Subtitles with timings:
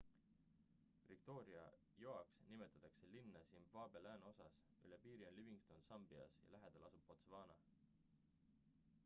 [1.09, 1.65] victoria
[2.03, 4.57] joaks nimetatakse linna zimbabwe lääneosas
[4.89, 7.61] üle piiri on livingstone sambias ja lähedal asub botswana